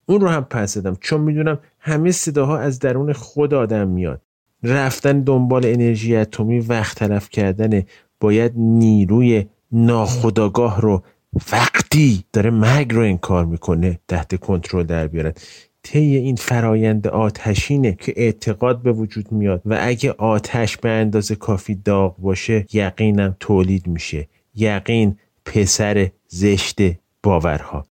اون 0.06 0.20
رو 0.20 0.28
هم 0.28 0.44
پس 0.44 0.74
زدم. 0.74 0.96
چون 1.00 1.20
می‌دونم 1.20 1.58
همه 1.78 2.10
صداها 2.10 2.58
از 2.58 2.78
درون 2.78 3.12
خود 3.12 3.54
آدم 3.54 3.88
میاد. 3.88 4.22
رفتن 4.62 5.20
دنبال 5.20 5.66
انرژی 5.66 6.16
اتمی 6.16 6.60
وقت 6.60 6.98
تلف 6.98 7.28
کردن 7.30 7.82
باید 8.20 8.52
نیروی 8.56 9.46
ناخداگاه 9.72 10.80
رو 10.80 11.02
وقتی 11.52 12.24
داره 12.32 12.50
مرگ 12.50 12.92
رو 12.94 13.02
انکار 13.02 13.44
می‌کنه 13.44 13.98
تحت 14.08 14.40
کنترل 14.40 14.82
در 14.82 15.06
بیارن. 15.06 15.32
طی 15.82 16.16
این 16.16 16.36
فرایند 16.36 17.08
آتشینه 17.08 17.92
که 17.92 18.14
اعتقاد 18.16 18.82
به 18.82 18.92
وجود 18.92 19.32
میاد 19.32 19.62
و 19.66 19.78
اگه 19.80 20.12
آتش 20.12 20.76
به 20.76 20.88
اندازه 20.88 21.34
کافی 21.34 21.74
داغ 21.74 22.16
باشه 22.16 22.66
یقینم 22.72 23.36
تولید 23.40 23.86
میشه. 23.86 24.28
یقین 24.54 25.16
پسر 25.44 26.10
زشت 26.28 26.78
باورها. 27.22 27.86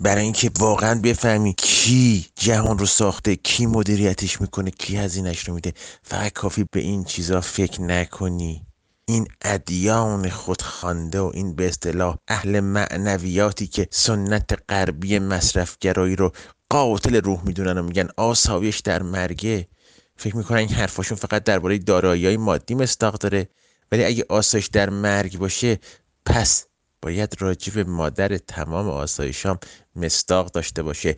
برای 0.00 0.22
اینکه 0.22 0.50
واقعا 0.58 1.00
بفهمی 1.00 1.54
کی 1.54 2.26
جهان 2.34 2.78
رو 2.78 2.86
ساخته 2.86 3.36
کی 3.36 3.66
مدیریتش 3.66 4.40
می‌کنه 4.40 4.70
کی 4.70 4.96
هزینهش 4.96 5.48
رو 5.48 5.54
میده. 5.54 5.72
فقط 6.02 6.32
کافی 6.32 6.64
به 6.70 6.80
این 6.80 7.04
چیزا 7.04 7.40
فکر 7.40 7.82
نکنی. 7.82 8.66
این 9.08 9.26
ادیان 9.42 10.30
خودخوانده 10.30 11.20
و 11.20 11.30
این 11.34 11.54
به 11.54 11.68
اصطلاح 11.68 12.16
اهل 12.28 12.60
معنویاتی 12.60 13.66
که 13.66 13.88
سنت 13.90 14.50
غربی 14.68 15.18
مصرفگرایی 15.18 16.16
رو 16.16 16.32
قاتل 16.70 17.16
روح 17.16 17.46
می‌دونن 17.46 17.78
و 17.78 17.82
میگن 17.82 18.08
آسایش 18.16 18.80
در 18.80 19.02
مرگه. 19.02 19.68
فکر 20.16 20.36
می‌کنن 20.36 20.58
این 20.58 20.68
حرفاشون 20.68 21.18
فقط 21.18 21.44
درباره 21.44 21.78
دارایی 21.78 22.36
مادی 22.36 22.74
مستاق 22.74 23.14
داره. 23.14 23.48
ولی 23.92 24.04
اگه 24.04 24.24
آسایش 24.28 24.66
در 24.66 24.90
مرگ 24.90 25.38
باشه 25.38 25.78
پس 26.26 26.66
باید 27.02 27.36
راجب 27.38 27.88
مادر 27.88 28.36
تمام 28.36 28.88
آسایشام 28.88 29.58
مستاق 29.96 30.50
داشته 30.50 30.82
باشه. 30.82 31.16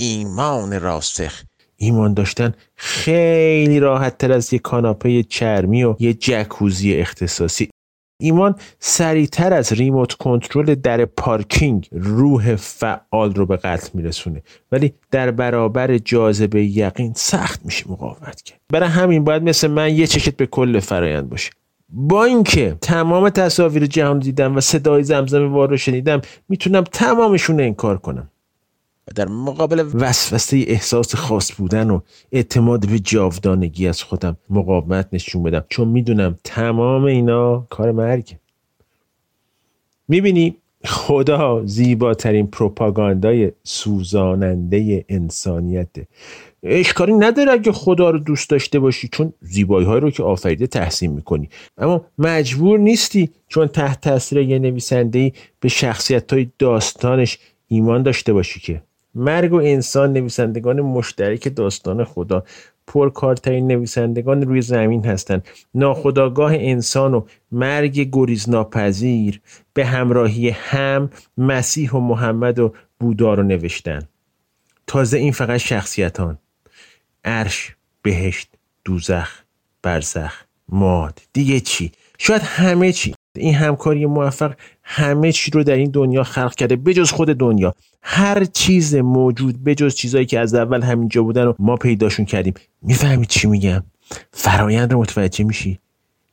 ایمان 0.00 0.80
راسخ. 0.80 1.42
ایمان 1.76 2.14
داشتن 2.14 2.54
خیلی 2.74 3.80
راحت 3.80 4.18
تر 4.18 4.32
از 4.32 4.52
یه 4.52 4.58
کاناپه 4.58 5.22
چرمی 5.22 5.84
و 5.84 5.96
یه 5.98 6.14
جکوزی 6.14 6.94
اختصاصی. 6.94 7.68
ایمان 8.20 8.54
سریعتر 8.78 9.52
از 9.52 9.72
ریموت 9.72 10.12
کنترل 10.12 10.74
در 10.74 11.04
پارکینگ 11.04 11.88
روح 11.92 12.56
فعال 12.56 13.34
رو 13.34 13.46
به 13.46 13.56
قتل 13.56 13.88
میرسونه. 13.94 14.42
ولی 14.72 14.94
در 15.10 15.30
برابر 15.30 15.98
جاذبه 15.98 16.64
یقین 16.64 17.12
سخت 17.16 17.64
میشه 17.64 17.90
مقاومت 17.90 18.42
کرد. 18.42 18.60
برای 18.72 18.88
همین 18.88 19.24
باید 19.24 19.42
مثل 19.42 19.68
من 19.68 19.94
یه 19.96 20.06
چشت 20.06 20.36
به 20.36 20.46
کل 20.46 20.80
فرایند 20.80 21.28
باشه. 21.28 21.50
با 21.92 22.24
اینکه 22.24 22.76
تمام 22.80 23.30
تصاویر 23.30 23.86
جهان 23.86 24.18
دیدم 24.18 24.56
و 24.56 24.60
صدای 24.60 25.02
زمزمه 25.02 25.48
وار 25.48 25.70
رو 25.70 25.76
شنیدم 25.76 26.20
می‌تونم 26.48 26.84
تمامشون 26.84 27.60
انکار 27.60 27.98
کنم. 27.98 28.30
در 29.14 29.28
مقابل 29.28 29.84
وسوسه 29.94 30.64
احساس 30.66 31.14
خاص 31.14 31.52
بودن 31.56 31.90
و 31.90 32.00
اعتماد 32.32 32.88
به 32.88 32.98
جاودانگی 32.98 33.88
از 33.88 34.02
خودم 34.02 34.36
مقاومت 34.50 35.08
نشون 35.12 35.42
بدم. 35.42 35.64
چون 35.68 35.88
می‌دونم 35.88 36.38
تمام 36.44 37.04
اینا 37.04 37.66
کار 37.70 37.92
مرگ 37.92 38.36
می‌بینی؟ 40.08 40.56
خدا 40.84 41.62
زیباترین 41.66 42.46
پروپاگاندای 42.46 43.52
سوزاننده 43.62 45.04
انسانیته. 45.08 46.06
اشکالی 46.62 47.12
نداره 47.12 47.52
اگه 47.52 47.72
خدا 47.72 48.10
رو 48.10 48.18
دوست 48.18 48.50
داشته 48.50 48.78
باشی 48.78 49.08
چون 49.08 49.32
زیبایی 49.40 49.86
های 49.86 50.00
رو 50.00 50.10
که 50.10 50.22
آفریده 50.22 50.66
تحسین 50.66 51.12
می‌کنی. 51.12 51.48
اما 51.78 52.04
مجبور 52.18 52.78
نیستی 52.78 53.30
چون 53.48 53.66
تحت 53.66 54.00
تاثیر 54.00 54.38
یه 54.38 54.58
نویسنده 54.58 55.32
به 55.60 55.68
شخصیت 55.68 56.32
های 56.32 56.50
داستانش 56.58 57.38
ایمان 57.68 58.02
داشته 58.02 58.32
باشی 58.32 58.60
که. 58.60 58.82
مرگ 59.14 59.52
و 59.52 59.56
انسان 59.56 60.12
نویسندگان 60.12 60.80
مشترک 60.80 61.54
داستان 61.56 62.04
خدا. 62.04 62.44
پرکارترین 62.86 63.66
نویسندگان 63.66 64.42
روی 64.42 64.62
زمین 64.62 65.04
هستند 65.04 65.44
ناخداگاه 65.74 66.52
انسان 66.54 67.14
و 67.14 67.22
مرگ 67.52 68.08
گریزناپذیر 68.12 69.40
به 69.74 69.86
همراهی 69.86 70.50
هم 70.50 71.10
مسیح 71.38 71.92
و 71.92 72.00
محمد 72.00 72.58
و 72.58 72.72
بودا 73.00 73.34
رو 73.34 73.42
نوشتن. 73.42 74.02
تازه 74.86 75.18
این 75.18 75.32
فقط 75.32 75.56
شخصیتان 75.56 76.38
عرش 77.24 77.74
بهشت 78.02 78.48
دوزخ 78.84 79.30
برزخ 79.82 80.32
ماد. 80.68 81.22
دیگه 81.32 81.60
چی؟ 81.60 81.92
شاید 82.18 82.42
همه 82.42 82.92
چی. 82.92 83.14
این 83.36 83.54
همکاری 83.54 84.06
موفق 84.06 84.54
همه 84.82 85.32
چی 85.32 85.50
رو 85.50 85.62
در 85.64 85.74
این 85.74 85.90
دنیا 85.90 86.24
خلق 86.24 86.54
کرده 86.54 86.76
بجز 86.76 87.10
خود 87.10 87.28
دنیا. 87.28 87.74
هر 88.02 88.44
چیز 88.44 88.94
موجود 88.94 89.64
بجز 89.64 89.94
چیزایی 89.94 90.26
که 90.26 90.38
از 90.38 90.54
اول 90.54 90.82
همینجا 90.82 91.22
بودن 91.22 91.46
و 91.46 91.52
ما 91.58 91.76
پیداشون 91.76 92.24
کردیم. 92.24 92.54
می‌فهمید 92.82 93.28
چی 93.28 93.48
میگم؟ 93.48 93.82
فرایند 94.32 94.92
رو 94.92 95.00
متوجه 95.00 95.44
میشی. 95.44 95.78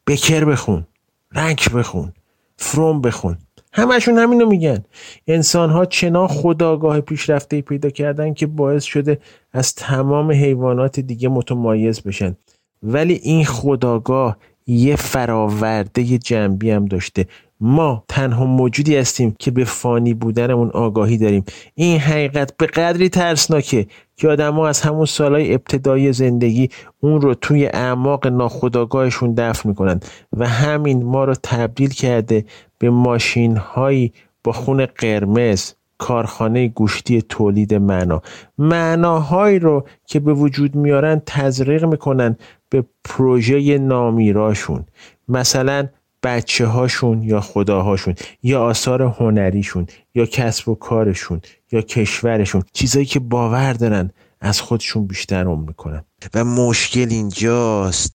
بکر 0.08 0.46
بخون 0.46 0.88
رنگ 1.32 1.60
بخون 1.74 2.14
فروم 2.58 3.02
بخون. 3.02 3.38
همشون 3.72 4.18
همینو 4.18 4.46
میگن. 4.46 4.86
انسان 5.28 5.70
ها 5.70 5.86
چنان 5.86 6.28
خداگاه 6.28 7.02
پیشرفته 7.02 7.62
پیدا 7.62 7.90
کردن 7.90 8.34
که 8.34 8.48
باعث 8.48 8.84
شده 8.84 9.20
از 9.52 9.76
تمام 9.76 10.32
حیوانات 10.32 11.00
دیگه 11.00 11.30
متمایز 11.30 12.02
بشن. 12.02 12.36
ولی 12.84 13.14
این 13.14 13.46
خداگاه 13.46 14.38
یه 14.70 14.96
فراورده 14.96 16.18
جنبی 16.18 16.72
هم 16.72 16.86
داشته. 16.86 17.26
ما 17.62 18.04
تنها 18.08 18.46
موجودی 18.46 18.96
هستیم 18.98 19.36
که 19.40 19.52
به 19.52 19.64
فانی 19.64 20.14
بودنمون 20.14 20.70
آگاهی 20.70 21.18
داریم. 21.18 21.44
این 21.76 22.00
حقیقت 22.00 22.58
به 22.58 22.66
قدری 22.66 23.10
ترسناکه 23.10 23.88
که 24.16 24.28
آدم 24.28 24.60
از 24.60 24.82
همون 24.82 25.06
سالهای 25.06 25.54
ابتدایی 25.54 26.14
زندگی 26.14 26.70
اون 27.00 27.22
رو 27.22 27.34
توی 27.34 27.66
اعماق 27.66 28.28
ناخودآگاهشون 28.28 29.34
دفن 29.34 29.70
می‌کنن 29.70 30.00
و 30.38 30.48
همین 30.48 31.04
ما 31.04 31.24
رو 31.24 31.34
تبدیل 31.44 31.90
کرده 31.90 32.46
به 32.78 32.90
ماشین 32.90 33.58
هایی 33.58 34.14
با 34.44 34.52
خون 34.52 34.86
قرمز 34.86 35.74
کارخانه 35.98 36.68
گوشتی 36.68 37.22
تولید 37.22 37.74
معنا. 37.74 38.22
معناهایی 38.58 39.60
رو 39.60 39.86
که 40.06 40.20
به 40.20 40.34
وجود 40.34 40.76
میارن 40.76 41.22
تزریق 41.26 41.86
می‌کنن 41.86 42.38
به 42.70 42.86
پروژه 43.04 43.78
نامیراشون 43.78 44.86
مثلا 45.28 45.88
بچه 46.24 46.66
هاشون 46.66 47.24
یا 47.24 47.42
خداهاشون 47.42 48.16
یا 48.44 48.64
آثار 48.64 49.02
هنریشون 49.02 49.88
یا 50.16 50.26
کسب 50.26 50.70
و 50.70 50.76
کارشون 50.76 51.42
یا 51.72 51.82
کشورشون 51.82 52.64
چیزایی 52.74 53.06
که 53.06 53.20
باور 53.20 53.74
دارن 53.74 54.12
از 54.42 54.62
خودشون 54.62 55.08
بیشتر 55.08 55.44
عمر 55.46 55.68
می‌کنن. 55.68 56.04
و 56.34 56.46
مشکل 56.46 57.08
اینجاست. 57.10 58.16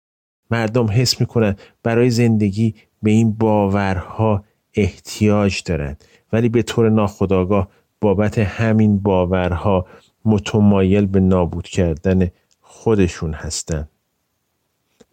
مردم 0.52 0.92
حس 0.92 1.22
می‌کنن 1.22 1.56
برای 1.84 2.10
زندگی 2.10 2.76
به 3.04 3.12
این 3.12 3.32
باورها 3.32 4.44
احتیاج 4.74 5.64
دارند 5.64 6.04
ولی 6.34 6.50
به 6.50 6.64
طور 6.64 6.90
ناخودآگاه 6.90 7.68
بابت 8.02 8.40
همین 8.40 9.00
باورها 9.00 9.86
متمایل 10.26 11.06
به 11.06 11.20
نابود 11.20 11.68
کردن 11.68 12.28
خودشون 12.62 13.34
هستند 13.34 13.90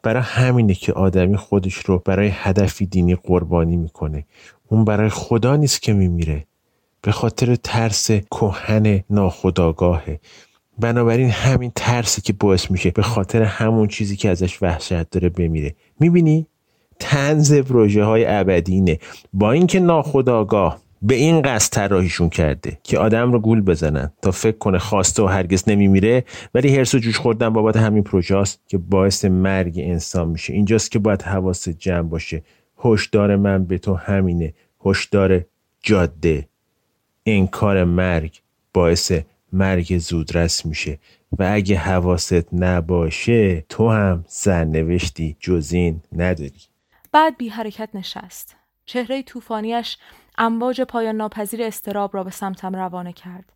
برای 0.02 0.22
همینه 0.22 0.74
که 0.74 0.92
آدمی 0.92 1.36
خودش 1.36 1.74
رو 1.74 2.02
برای 2.04 2.28
هدفی 2.32 2.86
دینی 2.86 3.14
قربانی 3.14 3.76
می‌کنه. 3.76 4.26
اون 4.68 4.84
برای 4.84 5.08
خدا 5.08 5.56
نیست 5.56 5.82
که 5.82 5.92
میمیره. 5.92 6.46
به 7.02 7.12
خاطر 7.12 7.54
ترس 7.54 8.10
کهن 8.10 9.04
ناخداگاهه 9.10 10.20
بنابراین 10.78 11.30
همین 11.30 11.72
ترسی 11.74 12.20
که 12.20 12.32
باعث 12.32 12.70
میشه 12.70 12.90
به 12.90 13.02
خاطر 13.02 13.42
همون 13.42 13.88
چیزی 13.88 14.16
که 14.16 14.28
ازش 14.28 14.62
وحشت 14.62 15.10
داره 15.10 15.28
بمیره. 15.28 15.74
می‌بینی؟ 16.00 16.46
تنز 17.00 17.52
پروژه 17.52 18.04
های 18.04 18.24
ابدینه. 18.26 18.98
با 19.32 19.52
اینکه 19.52 19.80
ناخداگاه 19.80 20.78
به 21.02 21.14
این 21.14 21.42
قصد 21.42 21.72
طراحیشون 21.72 22.28
کرده 22.28 22.78
که 22.82 22.98
آدم 22.98 23.32
رو 23.32 23.40
گول 23.40 23.60
بزنن 23.60 24.12
تا 24.22 24.30
فکر 24.30 24.58
کنه 24.58 24.78
خواسته 24.78 25.22
و 25.22 25.26
هرگز 25.26 25.68
نمیمیره. 25.68 26.24
ولی 26.54 26.76
هرس 26.76 26.94
و 26.94 26.98
جوش 26.98 27.18
خوردن 27.18 27.48
بابت 27.48 27.76
همین 27.76 28.02
پروژه 28.02 28.36
است 28.36 28.60
که 28.68 28.78
باعث 28.78 29.24
مرگ 29.24 29.74
انسان 29.76 30.28
میشه. 30.28 30.52
اینجاست 30.52 30.90
که 30.90 30.98
باید 30.98 31.22
حواس 31.22 31.68
جمع 31.68 32.08
باشه. 32.08 32.42
هشدار 32.84 33.36
من 33.36 33.64
به 33.64 33.78
تو 33.78 33.94
همینه. 33.94 34.54
هشدار 34.84 35.44
جاده. 35.82 36.48
انکار 37.26 37.84
مرگ 37.84 38.40
باعث 38.74 39.12
مرگ 39.52 39.98
زودرس 39.98 40.66
میشه. 40.66 40.98
و 41.38 41.48
اگه 41.52 41.76
حواست 41.76 42.54
نباشه 42.54 43.64
تو 43.68 43.88
هم 43.88 44.24
سرنوشتی 44.28 45.36
جزین 45.40 46.00
نداری. 46.16 46.60
بعد 47.12 47.36
بی 47.36 47.48
حرکت 47.48 47.88
نشست. 47.94 48.56
چهره 48.84 49.22
طوفانیش 49.22 49.96
امواج 50.38 50.80
پایان 50.80 51.16
ناپذیر 51.16 51.62
استراب 51.62 52.14
را 52.14 52.24
به 52.24 52.30
سمتم 52.30 52.76
روانه 52.76 53.12
کرد. 53.12 53.52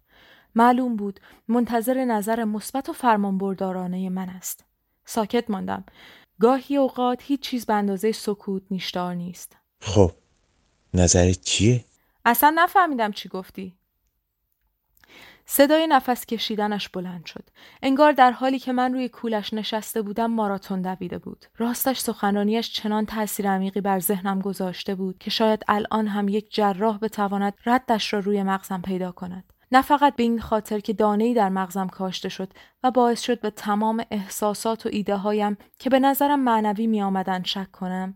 معلوم 0.54 0.96
بود 0.96 1.20
منتظر 1.48 2.04
نظر 2.04 2.44
مثبت 2.44 2.88
و 2.88 2.92
فرمانبردارانه 2.92 4.10
من 4.10 4.28
است. 4.28 4.64
ساکت 5.04 5.50
ماندم. 5.50 5.84
گاهی 6.40 6.76
اوقات 6.76 7.22
هیچ 7.22 7.40
چیز 7.40 7.66
به 7.66 7.74
اندازه 7.74 8.12
سکوت 8.12 8.62
نیشدار 8.70 9.14
نیست. 9.14 9.56
خب 9.80 10.12
نظرت 10.94 11.40
چیه؟ 11.40 11.84
اصلا 12.24 12.52
نفهمیدم 12.56 13.12
چی 13.12 13.28
گفتی. 13.28 13.76
صدای 15.46 15.86
نفس 15.86 16.26
کشیدنش 16.26 16.88
بلند 16.88 17.26
شد. 17.26 17.44
انگار 17.82 18.12
در 18.12 18.30
حالی 18.30 18.58
که 18.58 18.72
من 18.72 18.92
روی 18.92 19.08
کولش 19.08 19.54
نشسته 19.54 20.02
بودم 20.02 20.30
ماراتون 20.30 20.82
دویده 20.82 21.18
بود. 21.18 21.44
راستش 21.56 21.98
سخنرانیش 21.98 22.72
چنان 22.72 23.06
تاثیر 23.06 23.50
عمیقی 23.50 23.80
بر 23.80 23.98
ذهنم 23.98 24.40
گذاشته 24.40 24.94
بود 24.94 25.18
که 25.18 25.30
شاید 25.30 25.62
الان 25.68 26.06
هم 26.06 26.28
یک 26.28 26.54
جراح 26.54 26.98
بتواند 26.98 27.54
ردش 27.66 28.12
را 28.12 28.18
روی 28.18 28.42
مغزم 28.42 28.82
پیدا 28.82 29.12
کند. 29.12 29.44
نه 29.72 29.82
فقط 29.82 30.16
به 30.16 30.22
این 30.22 30.40
خاطر 30.40 30.80
که 30.80 30.92
دانه‌ای 30.92 31.34
در 31.34 31.48
مغزم 31.48 31.88
کاشته 31.88 32.28
شد 32.28 32.52
و 32.82 32.90
باعث 32.90 33.20
شد 33.20 33.40
به 33.40 33.50
تمام 33.50 34.04
احساسات 34.10 34.86
و 34.86 34.88
ایده 34.92 35.16
هایم 35.16 35.56
که 35.78 35.90
به 35.90 35.98
نظرم 35.98 36.40
معنوی 36.40 36.86
می 36.86 37.02
آمدن 37.02 37.42
شک 37.42 37.70
کنم 37.70 38.14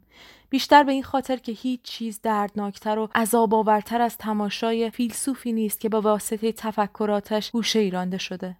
بیشتر 0.50 0.82
به 0.82 0.92
این 0.92 1.02
خاطر 1.02 1.36
که 1.36 1.52
هیچ 1.52 1.82
چیز 1.82 2.20
دردناکتر 2.22 2.98
و 2.98 3.08
عذاب 3.14 3.54
آورتر 3.54 4.00
از 4.00 4.16
تماشای 4.16 4.90
فیلسوفی 4.90 5.52
نیست 5.52 5.80
که 5.80 5.88
با 5.88 6.00
واسطه 6.00 6.52
تفکراتش 6.52 7.50
گوشه 7.50 7.78
ایرانده 7.78 8.18
شده. 8.18 8.56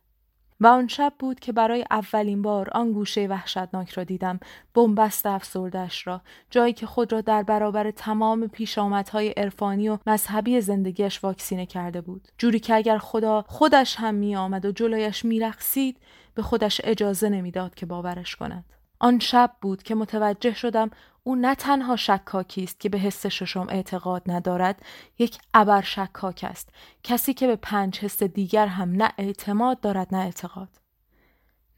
و 0.60 0.66
آن 0.66 0.88
شب 0.88 1.12
بود 1.18 1.40
که 1.40 1.52
برای 1.52 1.84
اولین 1.90 2.42
بار 2.42 2.70
آن 2.72 2.92
گوشه 2.92 3.26
وحشتناک 3.26 3.90
را 3.90 4.04
دیدم 4.04 4.40
بنبست 4.74 5.26
افسردش 5.26 6.06
را 6.06 6.20
جایی 6.50 6.72
که 6.72 6.86
خود 6.86 7.12
را 7.12 7.20
در 7.20 7.42
برابر 7.42 7.90
تمام 7.90 8.46
پیشامدهای 8.46 9.28
عرفانی 9.28 9.88
و 9.88 9.98
مذهبی 10.06 10.60
زندگیش 10.60 11.24
واکسینه 11.24 11.66
کرده 11.66 12.00
بود. 12.00 12.28
جوری 12.38 12.60
که 12.60 12.74
اگر 12.74 12.98
خدا 12.98 13.44
خودش 13.48 13.96
هم 13.96 14.14
می 14.14 14.36
آمد 14.36 14.64
و 14.64 14.72
جلویش 14.72 15.24
میرقصید 15.24 15.96
به 16.34 16.42
خودش 16.42 16.80
اجازه 16.84 17.28
نمی‌داد 17.28 17.74
که 17.74 17.86
باورش 17.86 18.36
کند. 18.36 18.64
آن 19.00 19.18
شب 19.18 19.56
بود 19.60 19.82
که 19.82 19.94
متوجه 19.94 20.54
شدم 20.54 20.90
او 21.22 21.36
نه 21.36 21.54
تنها 21.54 21.96
شکاکی 21.96 22.64
است 22.64 22.80
که 22.80 22.88
به 22.88 22.98
حس 22.98 23.26
ششم 23.26 23.66
اعتقاد 23.70 24.22
ندارد 24.26 24.82
یک 25.18 25.38
ابر 25.54 25.82
شکاک 25.82 26.44
است 26.48 26.68
کسی 27.02 27.34
که 27.34 27.46
به 27.46 27.56
پنج 27.56 27.98
حس 27.98 28.22
دیگر 28.22 28.66
هم 28.66 28.92
نه 28.92 29.12
اعتماد 29.18 29.80
دارد 29.80 30.14
نه 30.14 30.20
اعتقاد. 30.20 30.68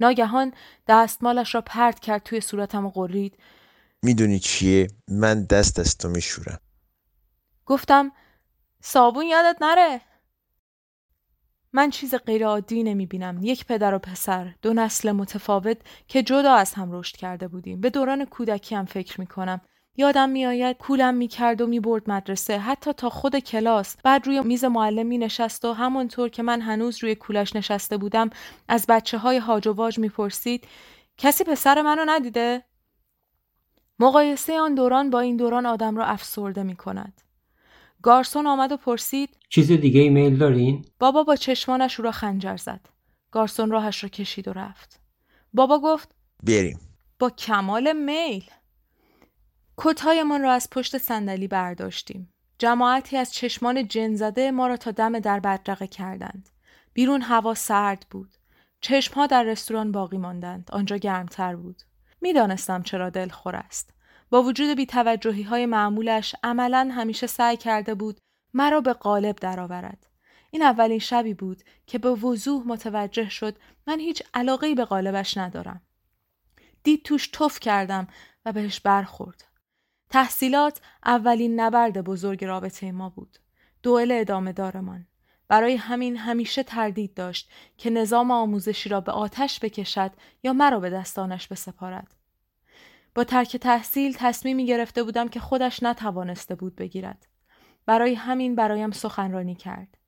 ناگهان 0.01 0.53
دستمالش 0.89 1.55
را 1.55 1.61
پرت 1.61 2.01
کرد 2.01 2.23
توی 2.23 2.41
صورتم 2.41 2.87
و 2.87 2.91
قرید 2.91 3.39
می‌دونی 4.03 4.39
چیه؟ 4.39 4.87
من 5.09 5.45
دست 5.45 5.79
از 5.79 5.99
تو 5.99 6.09
میشورم. 6.09 6.61
گفتم 7.67 8.13
صابون 8.81 9.27
یادت 9.27 9.57
نره؟ 9.61 10.01
من 11.73 11.91
چیز 11.91 12.15
غیرعادی 12.15 12.83
نمی 12.83 13.07
بینم. 13.07 13.39
یک 13.43 13.67
پدر 13.67 13.95
و 13.95 13.99
پسر، 13.99 14.55
دو 14.63 14.73
نسل 14.73 15.13
متفاوت 15.13 15.77
که 16.09 16.23
جدا 16.23 16.55
از 16.55 16.75
هم 16.75 16.93
رشد 16.93 17.17
کرده 17.17 17.49
بودیم. 17.49 17.81
به 17.81 17.91
دوران 17.91 18.25
کودکی 18.25 18.75
هم 18.75 18.85
فکر 18.85 19.21
می 19.21 19.27
کنم. 19.27 19.61
یادم 19.97 20.29
میآید 20.29 20.77
کولم 20.77 21.15
می‌کرد 21.15 21.61
و 21.61 21.67
می‌برد 21.67 22.11
مدرسه 22.11 22.59
حتی 22.59 22.93
تا 22.93 23.11
خود 23.11 23.39
کلاس 23.39 23.97
بعد 24.05 24.27
روی 24.27 24.41
میز 24.41 24.65
معلم 24.65 25.07
می 25.07 25.19
نشست 25.19 25.65
و 25.65 25.73
همانطور 25.73 26.29
که 26.29 26.43
من 26.43 26.61
هنوز 26.61 27.03
روی 27.03 27.15
کولش 27.15 27.57
نشسته 27.57 27.97
بودم 27.97 28.31
از 28.69 28.87
بچه 28.89 29.19
های 29.19 29.39
هاج 29.39 29.69
و 29.69 29.73
واج 29.73 29.99
می‌پرسید 29.99 30.69
کسی 31.19 31.45
پسر 31.45 31.83
منو 31.83 32.05
ندیده 32.07 32.65
مقایسه 33.99 34.61
آن 34.61 34.75
دوران 34.75 35.11
با 35.11 35.21
این 35.21 35.37
دوران 35.37 35.67
آدم 35.67 35.97
را 35.97 36.05
افسرده 36.05 36.63
می 36.63 36.77
کند. 36.77 37.21
گارسون 38.03 38.47
آمد 38.47 38.73
و 38.73 38.77
پرسید 38.77 39.37
چیز 39.49 39.73
دیگه 39.73 40.01
ایمیل 40.01 40.39
دارین؟ 40.39 40.85
بابا 40.99 41.23
با 41.23 41.37
چشمانش 41.37 41.95
رو 41.95 42.05
را 42.05 42.13
خنجر 42.13 42.57
زد. 42.57 42.81
گارسون 43.31 43.71
راهش 43.71 44.03
را 44.03 44.09
کشید 44.09 44.49
و 44.49 44.53
رفت. 44.53 45.01
بابا 45.53 45.79
گفت 45.79 46.15
بریم. 46.43 46.81
با 47.19 47.31
کمال 47.31 47.93
میل. 47.93 48.45
کتهایمان 49.77 50.43
را 50.43 50.53
از 50.53 50.71
پشت 50.71 50.99
صندلی 50.99 51.49
برداشتیم. 51.49 52.33
جماعتی 52.59 53.17
از 53.17 53.33
چشمان 53.33 53.89
جن 53.89 54.15
زده 54.15 54.51
ما 54.51 54.67
را 54.67 54.77
تا 54.77 54.91
دم 54.91 55.19
در 55.19 55.41
بدرقه 55.41 55.87
کردند. 55.87 56.49
بیرون 56.93 57.23
هوا 57.23 57.55
سرد 57.55 58.07
بود. 58.11 58.35
چشمها 58.81 59.27
در 59.27 59.43
رستوران 59.43 59.93
باقی 59.93 60.19
ماندند. 60.19 60.69
آنجا 60.73 60.97
گرمتر 60.97 61.57
بود. 61.57 61.83
می‌دانستم 62.21 62.83
چرا 62.83 63.11
دلخور 63.11 63.57
است. 63.57 63.95
با 64.31 64.43
وجود 64.43 64.77
بیتوجهی 64.77 65.43
های 65.43 65.67
معمولش 65.67 66.35
عملا 66.43 66.91
همیشه 66.93 67.27
سعی 67.27 67.57
کرده 67.57 67.95
بود 67.95 68.21
مرا 68.55 68.81
به 68.81 68.93
قالب 68.93 69.37
درآورد. 69.37 70.07
این 70.51 70.63
اولین 70.63 70.99
شبی 70.99 71.35
بود 71.35 71.63
که 71.87 71.99
به 71.99 72.11
وضوح 72.11 72.67
متوجه 72.67 73.29
شد 73.29 73.57
من 73.87 74.01
هیچ 74.01 74.23
علاقه 74.35 74.75
به 74.75 74.85
قالبش 74.85 75.37
ندارم. 75.37 75.81
دید 76.83 77.03
توش 77.03 77.29
توف 77.29 77.61
کردم 77.61 78.07
و 78.45 78.53
بهش 78.53 78.81
برخورد. 78.81 79.45
تحصیلات 80.11 80.81
اولین 81.05 81.61
نبرد 81.61 82.01
بزرگ 82.01 82.45
رابطه 82.45 82.93
ما 82.93 83.09
بود. 83.09 83.39
دوئل 83.83 84.13
ادامه 84.13 84.53
دارمان. 84.53 85.07
برای 85.49 85.77
همین 85.77 86.17
همیشه 86.17 86.63
تردید 86.63 87.15
داشت 87.15 87.51
که 87.77 87.91
نظام 87.91 88.31
آموزشی 88.31 88.89
را 88.89 89.01
به 89.01 89.13
آتش 89.13 89.61
بکشد 89.65 90.13
یا 90.43 90.53
مرا 90.53 90.81
به 90.81 90.91
دستانش 90.91 91.49
بسپارد. 91.49 92.20
با 93.15 93.25
ترک 93.25 93.57
تحصیل 93.57 94.17
تصمیمی 94.19 94.67
گرفته 94.67 95.03
بودم 95.03 95.29
که 95.29 95.41
خودش 95.41 95.83
نتوانسته 95.83 96.55
بود 96.55 96.77
بگیرد. 96.77 97.27
برای 97.87 98.15
همین 98.15 98.55
برایم 98.55 98.91
سخنرانی 98.91 99.55
کرد. 99.55 99.99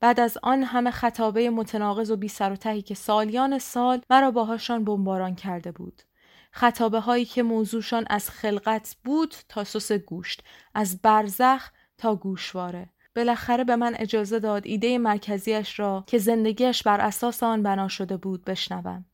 بعد 0.00 0.20
از 0.20 0.38
آن 0.42 0.62
همه 0.62 0.90
خطابه 0.90 1.50
متناقض 1.50 2.10
و 2.10 2.16
بی 2.16 2.28
سر 2.28 2.52
و 2.52 2.56
تهی 2.56 2.82
که 2.82 2.94
سالیان 2.94 3.58
سال 3.58 4.00
مرا 4.10 4.30
باهاشان 4.30 4.84
بمباران 4.84 5.34
کرده 5.34 5.72
بود. 5.72 6.02
خطابه 6.56 7.00
هایی 7.00 7.24
که 7.24 7.42
موضوعشان 7.42 8.04
از 8.10 8.30
خلقت 8.30 8.96
بود 9.04 9.34
تا 9.48 9.64
سس 9.64 9.92
گوشت 9.92 10.42
از 10.74 11.02
برزخ 11.02 11.70
تا 11.98 12.16
گوشواره 12.16 12.88
بالاخره 13.16 13.64
به 13.64 13.76
من 13.76 13.94
اجازه 13.94 14.38
داد 14.38 14.66
ایده 14.66 14.98
مرکزیش 14.98 15.78
را 15.80 16.04
که 16.06 16.18
زندگیش 16.18 16.82
بر 16.82 17.00
اساس 17.00 17.42
آن 17.42 17.62
بنا 17.62 17.88
شده 17.88 18.16
بود 18.16 18.44
بشنوم 18.44 19.04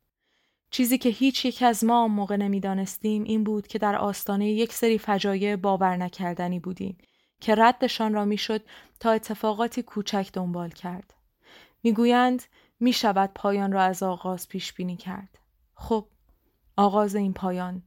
چیزی 0.70 0.98
که 0.98 1.08
هیچ 1.08 1.44
یک 1.44 1.62
از 1.62 1.84
ما 1.84 2.08
موقع 2.08 2.36
نمی‌دانستیم 2.36 3.22
این 3.22 3.44
بود 3.44 3.66
که 3.66 3.78
در 3.78 3.96
آستانه 3.96 4.50
یک 4.50 4.72
سری 4.72 4.98
فجایع 4.98 5.56
باور 5.56 5.96
نکردنی 5.96 6.60
بودیم 6.60 6.98
که 7.40 7.54
ردشان 7.54 8.14
را 8.14 8.24
می‌شد 8.24 8.62
تا 9.00 9.10
اتفاقاتی 9.10 9.82
کوچک 9.82 10.30
دنبال 10.32 10.70
کرد. 10.70 11.14
می‌گویند 11.82 12.42
می 12.80 12.92
شود 12.92 13.30
پایان 13.34 13.72
را 13.72 13.82
از 13.82 14.02
آغاز 14.02 14.48
پیش 14.48 14.72
بینی 14.72 14.96
کرد. 14.96 15.38
خب 15.74 16.06
آغاز 16.76 17.14
این 17.14 17.32
پایان 17.32 17.82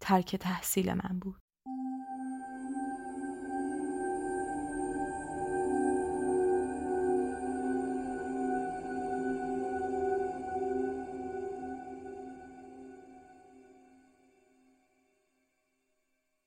ترک 0.00 0.36
تحصیل 0.36 0.94
من 0.94 1.18
بود. 1.20 1.36